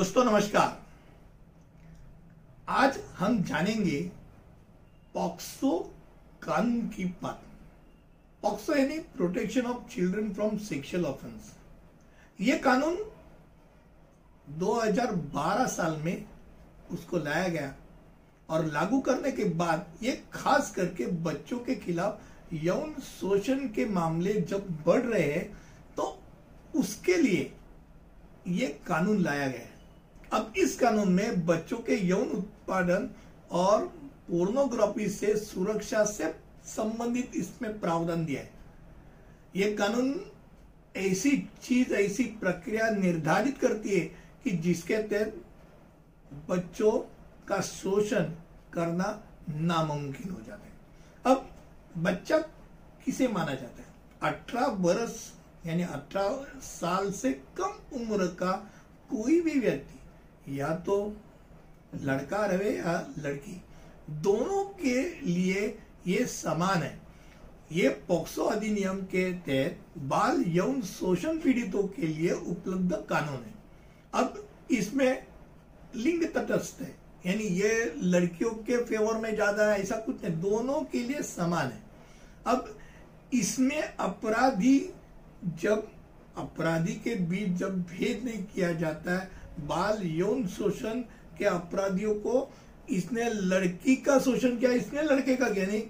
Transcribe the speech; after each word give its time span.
दोस्तों, 0.00 0.22
नमस्कार। 0.24 0.76
आज 2.68 2.98
हम 3.16 3.42
जानेंगे 3.44 3.98
पॉक्सो 5.14 5.72
कानून 6.42 6.86
की 6.88 7.04
बात 7.22 7.42
पॉक्सो 8.42 8.74
यानी 8.76 8.98
protection 9.16 9.66
of 9.66 9.82
children 9.94 10.32
from 10.34 10.56
sexual 10.68 11.04
offence 11.04 11.50
ये 12.38 12.56
कानून 12.58 12.96
2012 14.60 15.66
साल 15.68 15.96
में 16.04 16.24
उसको 16.92 17.18
लाया 17.18 17.48
गया 17.48 17.74
और 18.48 18.64
लागू 18.66 19.00
करने 19.00 19.32
के 19.32 19.44
बाद 19.56 19.86
ये 20.02 20.12
खास 20.34 20.70
करके 20.76 21.06
बच्चों 21.24 21.58
के 21.58 21.74
खिलाफ 21.80 22.52
यौन 22.62 22.94
शोषण 23.08 23.66
के 23.68 23.84
मामले 23.90 24.40
जब 24.42 24.70
बढ़ 24.86 25.02
रहे 25.02 25.30
हैं 25.32 25.44
तो 25.96 26.16
उसके 26.74 27.16
लिए 27.16 27.52
ये 28.48 28.66
कानून 28.86 29.22
लाया 29.22 29.48
गया 29.48 29.60
है। 29.60 29.69
अब 30.32 30.52
इस 30.56 30.78
कानून 30.78 31.12
में 31.12 31.46
बच्चों 31.46 31.76
के 31.76 31.96
यौन 31.96 32.28
उत्पादन 32.28 33.10
और 33.50 33.86
पोर्नोग्राफी 34.28 35.08
से 35.08 35.36
सुरक्षा 35.36 36.04
से 36.04 36.34
संबंधित 36.64 37.32
इसमें 37.34 37.80
प्रावधान 37.80 38.24
दिया 38.24 38.40
है। 38.40 38.50
ये 39.56 39.72
कानून 39.72 40.32
ऐसी 40.96 41.48
चीज़, 41.62 41.92
ऐसी 41.92 42.24
प्रक्रिया 42.24 42.90
निर्धारित 42.90 43.58
करती 43.58 43.88
है 43.88 44.00
कि 44.44 44.50
जिसके 44.50 44.96
तहत 44.96 45.42
बच्चों 46.48 46.92
का 47.48 47.60
शोषण 47.60 48.24
करना 48.72 49.22
नामुमकिन 49.48 50.30
हो 50.30 50.40
जाता 50.46 50.64
है। 50.64 51.34
अब 51.34 51.50
बच्चा 51.98 52.38
किसे 53.04 53.28
माना 53.28 53.54
जाता 53.54 53.82
है? 53.82 53.88
अठारह 54.22 54.66
वर्ष, 54.66 55.16
यानी 55.66 55.82
अठारह 55.82 56.60
साल 56.60 57.10
से 57.12 57.32
कम 57.32 57.96
उम्र 57.96 58.26
का 58.26 58.52
कोई 59.10 59.40
भी 59.40 59.58
व्यक्ति 59.60 59.99
या 60.50 60.74
तो 60.86 60.96
लड़का 61.96 62.44
रहे 62.46 62.70
या 62.72 62.94
लड़की, 63.18 63.60
दोनों 64.22 64.64
के 64.76 65.02
लिए 65.22 65.66
ये 66.06 66.24
समान 66.26 66.82
है। 66.82 66.98
ये 67.72 67.88
पोक्सो 68.08 68.44
अधिनियम 68.44 68.96
के 69.06 69.32
तहत 69.40 69.98
बाल 70.04 70.42
यौन 70.48 70.80
शोषण 70.84 71.38
पीड़ितों 71.40 71.82
के 71.88 72.06
लिए 72.08 72.30
उपलब्ध 72.32 72.94
कानून 73.10 73.36
है। 73.36 73.54
अब 74.14 74.46
इसमें 74.70 75.22
लिंग 75.96 76.24
तटस्थ 76.26 76.80
है, 76.80 76.94
यानी 77.24 77.44
ये 77.44 77.92
लड़कियों 77.96 78.50
के 78.50 78.76
फेवर 78.84 79.16
में 79.18 79.34
ज़्यादा 79.34 79.70
है, 79.70 79.78
ऐसा 79.80 79.96
कुछ 79.96 80.24
नहीं, 80.24 80.34
दोनों 80.40 80.80
के 80.82 80.98
लिए 81.00 81.22
समान 81.24 81.66
है। 81.66 81.82
अब 82.46 82.74
इसमें 83.32 83.82
अपराधी 83.82 84.78
जब, 85.62 85.88
अपराधी 86.38 86.94
के 86.96 87.14
बीच 87.24 87.52
जब 87.58 87.80
भेद 87.82 88.24
नहीं 88.24 88.42
किया 88.44 88.72
जाता 88.74 89.18
है 89.18 89.39
बाल 89.60 90.02
यौन 90.02 90.46
शोषण 90.46 91.00
के 91.38 91.44
अपराधियों 91.44 92.14
को 92.14 92.50
इसने 92.90 93.28
लड़की 93.30 93.96
का 93.96 94.18
शोषण 94.18 94.56
किया, 94.56 94.70
इसने 94.70 95.02
लड़के 95.02 95.36
का 95.36 95.48
किया, 95.48 95.66
नहीं 95.66 95.82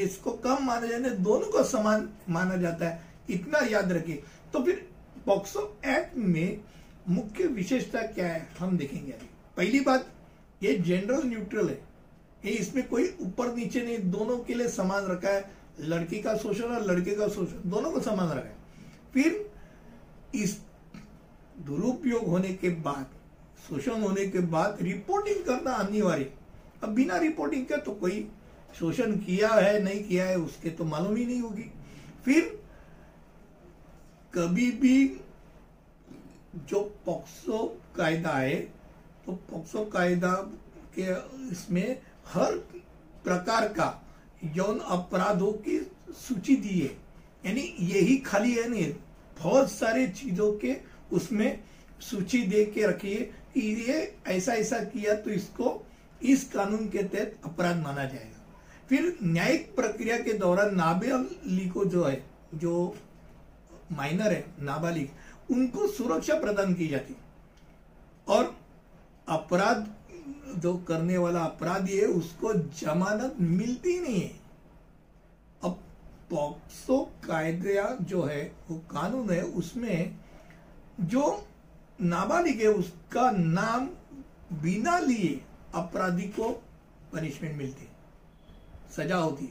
इसको 0.00 0.30
कम 0.30 0.64
माना 0.64 0.86
जाने, 0.86 1.10
दोनों 1.10 1.46
को 1.46 1.62
समान 1.64 2.08
माना 2.28 2.56
जाता 2.56 2.88
है। 2.88 3.02
इतना 3.30 3.58
याद 3.58 3.92
रखिए। 3.92 4.22
तो 4.52 4.62
फिर 4.62 4.88
पॉक्सो 5.26 5.60
एक्ट 5.86 6.16
में 6.16 6.60
मुख्य 7.08 7.46
विशेषता 7.46 8.02
क्या 8.02 8.26
है, 8.26 8.48
हम 8.58 8.76
देखेंगे 8.78 9.12
अभी। 9.12 9.28
पहली 9.56 9.80
बात, 9.80 10.06
ये 10.62 10.74
जेंडर 10.74 11.24
न्यूट्रल 11.24 11.68
है। 11.68 11.78
ये 12.44 12.50
इसमें 12.50 12.88
कोई 12.88 13.08
ऊपर 13.20 13.54
नीचे 13.54 13.82
नहीं, 13.82 13.98
दोनों 14.10 14.38
के 14.38 14.54
लिए 14.54 14.68
समान 14.68 15.06
रखा 15.06 15.28
है। 15.28 15.50
लड़की 15.80 16.20
का 16.22 16.36
शोषण 16.36 16.64
और 16.64 16.84
लड़के 16.84 17.10
का 17.10 17.28
शोषण, 17.28 17.70
दोनों 17.70 17.90
को 17.90 18.00
समान 18.00 18.28
रखा 18.28 18.48
है। 18.48 18.56
फिर 19.14 19.50
इस 20.34 20.58
दुरुपयोग 21.58 22.26
होने 22.26 22.52
के 22.54 22.68
बाद, 22.80 23.06
शोषण 23.68 24.02
होने 24.02 24.26
के 24.26 24.38
बाद 24.48 24.78
रिपोर्टिंग 24.82 25.44
करना 25.44 25.72
अनिवार्य। 25.74 26.32
अब 26.82 26.88
बिना 26.90 27.16
रिपोर्टिंग 27.18 27.64
के 27.66 27.76
तो 27.78 27.92
कोई 27.94 28.28
शोषण 28.74 29.16
किया 29.18 29.48
है, 29.48 29.82
नहीं 29.82 30.02
किया 30.04 30.24
है, 30.26 30.36
उसके 30.38 30.70
तो 30.70 30.84
मालूम 30.84 31.16
ही 31.16 31.24
नहीं 31.26 31.40
होगी। 31.40 31.70
फिर 32.24 32.56
कभी 34.34 34.70
भी 34.72 35.20
जो 36.68 36.80
पॉक्सो 37.06 37.64
कायदा 37.96 38.30
है 38.30 38.56
तो 39.26 39.32
पॉक्सो 39.50 39.84
कायदा 39.86 40.32
के 40.94 41.02
इसमें 41.52 42.00
हर 42.28 42.54
प्रकार 43.24 43.68
का 43.70 43.88
यौन 44.56 44.78
अपराधों 44.88 45.52
की 45.64 45.78
सूची 46.18 46.56
दी 46.56 46.78
है। 46.78 46.96
यानी 47.44 47.60
यही 47.80 48.16
खाली 48.18 48.52
है 48.52 48.68
नहीं, 48.68 48.92
बहुत 49.38 49.70
सारे 49.72 50.06
चीज़ों 50.10 50.52
के 50.54 50.72
उसमें 51.12 51.60
सूची 52.00 52.42
दे 52.42 52.64
के 52.64 52.86
रखिए 52.86 53.16
कि 53.54 53.60
ये 53.60 54.16
ऐसा 54.26 54.52
ऐसा 54.52 54.78
किया 54.78 55.14
तो 55.14 55.30
इसको 55.30 55.86
इस 56.22 56.44
कानून 56.52 56.88
के 56.88 57.02
तहत 57.02 57.36
अपराध 57.44 57.76
माना 57.76 58.04
जाएगा। 58.04 58.44
फिर 58.88 59.18
न्यायिक 59.22 59.74
प्रक्रिया 59.76 60.18
के 60.18 60.32
दौरान 60.32 60.74
नाबालिग 60.74 61.84
जो 61.84 62.04
है, 62.04 62.24
जो 62.54 62.96
माइनर 63.92 64.32
है, 64.32 64.44
नाबालिग, 64.60 65.08
उनको 65.50 65.86
सुरक्षा 65.86 66.34
प्रदान 66.34 66.74
की 66.74 66.88
जाती। 66.88 67.16
और 68.28 68.56
अपराध, 69.28 69.86
जो 70.56 70.74
करने 70.74 71.18
वाला 71.18 71.40
अपराधी 71.40 71.98
है, 71.98 72.04
उसको 72.04 72.52
जमानत 72.54 73.36
मिलती 73.40 74.00
नहीं 74.00 74.20
है। 74.20 74.40
अब 75.64 75.78
पॉक्सो 76.30 76.98
कायदा 77.26 77.96
जो 78.00 78.22
है, 78.22 78.52
वो 78.70 78.76
कानून 78.76 79.30
है, 79.30 79.42
उसमें 79.42 80.18
जो 81.00 81.46
नाबालिग 82.00 82.60
है, 82.60 82.68
उसका 82.68 83.30
नाम 83.30 83.86
बिना 84.62 84.98
लिए 84.98 85.40
अपराधी 85.74 86.28
को 86.30 86.48
पनिशमेंट 87.12 87.56
मिलती 87.56 87.88
सजा 88.96 89.16
होती 89.16 89.48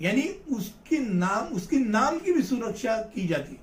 यानी 0.00 0.22
उसकी 0.52 0.98
नाम, 0.98 1.46
उसके 1.46 1.76
नाम 1.76 2.18
की 2.18 2.32
भी 2.32 2.42
सुरक्षा 2.42 2.96
की 3.04 3.26
जाती 3.28 3.58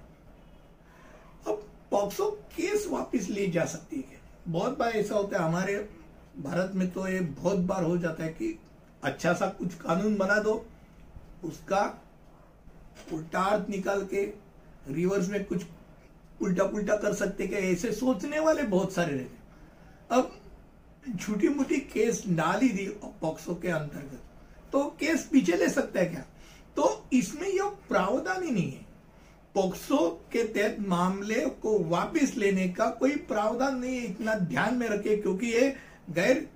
अब 1.47 1.63
पॉक्सो 1.91 2.29
केस 2.55 2.87
वापस 2.89 3.27
ले 3.29 3.47
जा 3.47 3.65
सकती 3.65 3.97
है। 3.97 4.19
बहुत 4.47 4.77
बार 4.77 4.91
ऐसा 4.91 5.15
होता 5.15 5.37
है, 5.37 5.43
हमारे 5.43 5.77
भारत 6.39 6.71
में 6.75 6.89
तो 6.91 7.07
ये 7.07 7.19
बहुत 7.19 7.59
बार 7.59 7.83
हो 7.83 7.97
जाता 7.97 8.23
है 8.23 8.29
कि 8.29 8.57
अच्छा 9.03 9.33
सा 9.33 9.47
कुछ 9.49 9.73
कानून 9.75 10.15
बना 10.17 10.39
दो, 10.39 10.65
उसका 11.43 11.83
उल्टा 13.13 13.41
अर्थ 13.41 13.69
निकाल 13.69 14.05
के 14.05 14.23
रिवर्स 14.89 15.29
में 15.29 15.43
कुछ 15.45 15.63
उल्टा 16.41 16.63
पुल्टा 16.63 16.95
कर 16.95 17.13
सकते 17.13 17.47
क्या 17.47 17.59
ऐसे 17.61 17.91
सोचने 17.91 18.39
वाले 18.39 18.63
बहुत 18.65 18.93
सारे 18.93 19.13
रहते 19.13 20.15
अब 20.15 20.31
छोटी 21.19 21.47
मोटी 21.49 21.77
केस 21.93 22.23
डाल 22.29 22.59
ही 22.61 22.69
दी 22.69 22.85
पॉक्सो 23.21 23.53
के 23.55 23.67
अंतर्गत 23.69 24.71
तो 24.73 24.83
केस 24.99 25.23
पीछे 25.31 25.57
ले 25.57 25.69
सकता 25.69 25.99
है 25.99 26.05
क्या? 26.05 26.23
तो 26.77 27.07
इसमें 27.13 27.47
यह 27.47 27.69
प्रावधान 27.89 28.43
ही 28.43 28.51
नहीं 28.51 28.71
है। 28.71 28.85
पॉक्सो 29.55 30.07
के 30.31 30.43
तहत 30.45 30.77
मामले 30.87 31.45
को 31.61 31.77
वापस 31.89 32.33
लेने 32.37 32.67
का 32.69 32.89
कोई 32.99 33.15
प्रावधान 33.29 33.77
नहीं 33.79 33.95
है, 33.95 34.03
इतना 34.05 34.33
ध्यान 34.35 34.75
में 34.77 34.87
रखे 34.89 35.15
क्योंकि 35.17 35.47
ये 35.47 35.69
गैर 36.15 36.47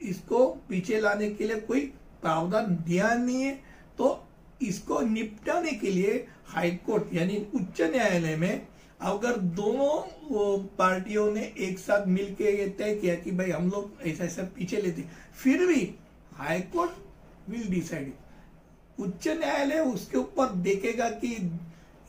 इसको 0.00 0.46
पीछे 0.68 1.00
लाने 1.00 1.28
के 1.30 1.46
लिए 1.46 1.60
कोई 1.62 1.80
प्रावधान 2.22 2.76
दिया 2.86 3.12
नहीं 3.14 3.42
है। 3.42 3.52
तो 3.98 4.24
इसको 4.62 5.00
निपटाने 5.02 5.72
के 5.72 5.90
लिए 5.90 6.26
हाईकोर्ट 6.48 7.14
यानी 7.14 7.36
उच्च 7.54 7.80
न्यायालय 7.82 8.36
में 8.36 8.66
अगर 9.00 9.36
दोनों 9.36 10.58
पार्टियों 10.78 11.30
ने 11.32 11.52
एक 11.58 11.78
साथ 11.78 12.06
मिलके 12.06 12.56
ये 12.58 12.68
तय 12.68 12.94
किया 12.94 13.14
कि 13.14 13.30
भाई 13.30 13.50
हम 13.50 13.70
लोग 13.70 14.06
ऐसा 14.08 14.24
ऐसा 14.24 14.42
पीछे 14.56 14.76
लेते 14.76 15.04
फिर 15.42 15.66
भी 15.66 15.94
हाईकोर्ट 16.36 17.50
विल 17.50 17.68
डिसाइड 17.70 18.12
उच्च 18.98 19.28
न्यायालय 19.28 19.80
उसके 19.80 20.18
ऊपर 20.18 20.52
देखेगा 20.64 21.08
कि 21.10 21.60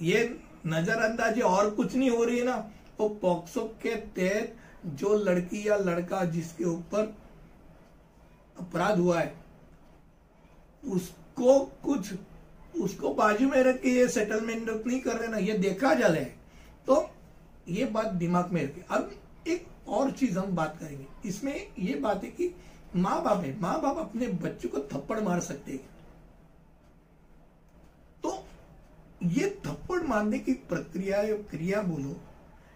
ये 0.01 0.23
नजरअंदाजी 0.67 1.41
और 1.41 1.69
कुछ 1.69 1.95
नहीं 1.95 2.09
हो 2.09 2.23
रही 2.23 2.37
है 2.39 2.45
ना 2.45 2.55
वो 2.99 3.09
पॉक्सो 3.09 3.61
के 3.83 3.95
तहत 3.95 4.55
जो 4.85 5.17
लड़की 5.17 5.67
या 5.67 5.77
लड़का 5.77 6.23
जिसके 6.25 6.63
ऊपर 6.63 7.15
अपराध 8.59 8.99
हुआ 8.99 9.19
है, 9.19 9.33
उसको 10.83 11.59
कुछ, 11.83 12.13
उसको 12.79 13.13
बाजू 13.13 13.47
में 13.49 13.57
रख 13.63 13.81
के 13.81 13.89
ये 13.89 14.07
सेटलमेंट 14.07 14.69
नहीं 14.87 14.99
कर 15.01 15.15
रहे 15.15 15.27
ना, 15.27 15.37
ये 15.37 15.57
देखा 15.57 15.93
जा 15.93 16.07
रहा 16.07 16.15
है 16.15 16.25
तो 16.25 16.33
ये 17.67 17.85
बात 17.87 18.11
दिमाग 18.15 18.51
में 18.53 18.63
रखे 18.63 18.83
अब 18.91 19.11
एक 19.47 19.65
और 19.89 20.11
चीज़ 20.11 20.37
हम 20.39 20.55
बात 20.55 20.77
करेंगे। 20.79 21.05
इसमें 21.25 21.55
ये 21.79 21.93
बात 21.95 22.23
है 22.23 22.29
कि 22.31 22.53
माँ 22.95 23.21
बाप 23.23 23.43
है। 23.43 23.59
माँ 23.61 23.81
बाप 23.81 23.97
अपने 23.99 24.27
बच्चों 24.27 24.69
को 24.69 24.79
थप्पड़ 24.89 25.19
मार 25.19 25.39
सकते 25.39 25.71
हैं। 25.71 25.79
तो 28.23 28.43
ये 29.25 29.49
थप्पड़ 29.65 30.01
मारने 30.03 30.39
की 30.39 30.53
प्रक्रिया 30.69 31.21
या 31.21 31.35
क्रिया 31.49 31.81
बोलो, 31.81 32.15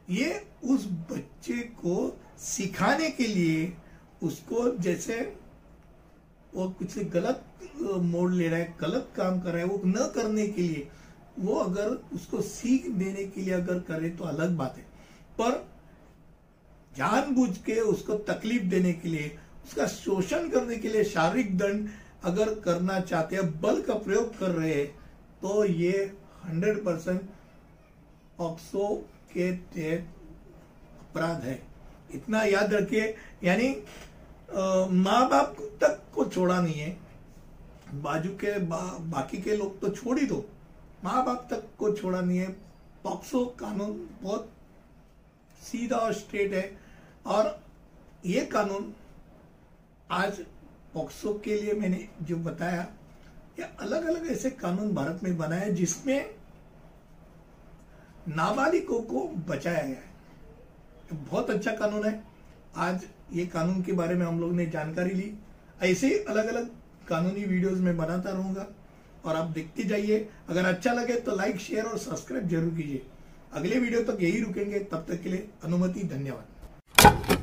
ये 0.10 0.46
उस 0.66 0.86
बच्चे 1.12 1.58
को 1.80 1.96
सिखाने 2.40 3.10
के 3.10 3.28
लिए 3.28 3.74
उसको 4.24 4.70
जैसे 4.78 5.22
वो 6.54 6.68
कुछ 6.70 6.98
गलत 7.10 7.44
मोड़ 7.82 8.32
ले 8.32 8.48
रहा 8.48 8.60
है, 8.60 8.76
गलत 8.82 9.10
काम 9.16 9.40
कर 9.42 9.52
रहा 9.52 9.60
है, 9.60 9.66
वो 9.66 9.82
न 9.86 10.12
करने 10.16 10.48
के 10.48 10.62
लिए 10.62 10.88
वो 11.40 11.56
अगर 11.56 11.90
उसको 12.14 12.42
सीख 12.42 12.88
देने 12.92 13.24
के 13.26 13.42
लिए 13.42 13.54
अगर 13.54 13.80
करे 13.88 14.10
तो 14.10 14.24
अलग 14.24 14.56
बात 14.58 14.78
है। 14.78 14.84
पर 15.40 15.52
जानबूझ 16.92 17.58
के 17.58 17.80
उसको 17.82 18.16
तकलीफ़ 18.26 18.64
देने 18.70 18.94
के 18.94 19.10
लिए 19.10 19.38
उसका 19.66 19.86
शोषण 19.88 20.50
करने 20.50 20.76
के 20.76 20.90
लिए 20.90 21.04
शारीरिक 21.06 21.58
दंड 21.58 21.90
अगर 22.24 22.54
करना 22.60 23.00
चाहते 23.02 23.36
हैं 23.36 23.62
बल 23.62 23.82
का 23.82 23.94
प्रयोग 23.96 24.38
कर 24.40 24.52
रहे 24.52 24.74
हैं 24.74 24.88
तो 25.42 25.64
ये 25.66 25.92
हंड्रेड 26.46 26.84
परसेंट 26.86 27.22
ऑक्सो 28.40 28.88
के 29.34 29.52
तहत 29.52 30.08
अपराध 31.02 31.44
है। 31.44 31.62
इतना 32.14 32.44
याद 32.44 32.74
रखिए 32.74 33.16
यानी 33.44 33.70
माँ 34.96 35.28
बाप 35.30 35.56
तक 35.82 36.02
को 36.16 36.26
छोड़ा 36.26 36.60
नहीं 36.62 36.74
है। 36.74 36.98
बाजू 37.94 38.30
के 38.36 38.58
बा, 38.60 38.78
बाकी 39.02 39.38
के 39.38 39.56
लोग 39.58 39.80
तो 39.82 39.90
छोड़ 39.92 40.20
ही 40.20 40.26
दो। 40.26 40.46
माँ 41.04 41.24
बाप 41.26 41.48
तक 41.52 41.64
को 41.78 41.92
छोड़ा 41.92 42.20
नहीं 42.22 42.38
है। 42.38 42.48
पॉक्सो 43.04 43.46
कानून 43.60 44.08
बहुत 44.22 44.50
सीधा 45.62 45.98
और 45.98 46.14
स्ट्रेट 46.14 46.54
है 46.54 46.72
और 47.26 47.60
ये 48.26 48.46
कानून 48.46 48.94
आज 50.12 50.40
पॉक्सो 50.94 51.34
के 51.46 51.56
लिए 51.62 51.74
मैंने 51.74 52.08
जो 52.22 52.38
बताया, 52.38 52.82
ये 53.60 53.66
अलग 53.80 54.06
अलग 54.06 54.28
ऐसे 54.32 54.50
कानून 54.50 54.94
भारत 54.96 55.20
में 55.24 55.38
बनाए 55.38 55.72
जिसमें 55.72 56.30
नाबालिगों 58.28 59.02
को 59.04 59.28
बचाया 59.48 59.84
गया 59.84 59.96
है। 59.96 60.10
बहुत 61.14 61.50
अच्छा 61.50 61.72
कानून 61.72 62.06
है। 62.06 62.24
आज 62.78 63.06
ये 63.34 63.46
कानून 63.46 63.82
के 63.82 63.92
बारे 63.92 64.16
में 64.16 64.26
हम 64.26 64.40
लोग 64.40 64.52
ने 64.54 64.66
जानकारी 64.66 65.14
ली। 65.14 65.34
ऐसे 65.82 66.08
ही 66.08 66.20
अलग 66.20 66.48
अलग 66.48 66.70
कानूनी 67.08 67.44
वीडियोस 67.44 67.80
में 67.80 67.96
बनाता 67.98 68.30
रहूँगा। 68.30 68.68
और 69.26 69.36
आप 69.36 69.50
देखते 69.50 69.84
जाइए। 69.84 70.28
अगर 70.50 70.66
अच्छा 70.66 70.94
लगे 70.94 71.16
तो 71.22 71.36
लाइक 71.36 71.60
शेयर 71.60 71.86
और 71.86 71.98
सब्सक्राइब 72.00 72.48
ज़रूर 72.50 72.74
कीजिए। 72.76 73.02
अगले 73.54 73.80
वीडियो 73.80 74.02
तक 74.02 74.12
तो 74.12 74.20
यही 74.20 74.42
रुकेंगे। 74.42 74.80
तब 74.82 75.06
तक 75.10 75.22
के 75.24 75.30
लिए 75.30 75.48
अनुमति, 75.64 76.04
धन्यवाद। 76.06 77.40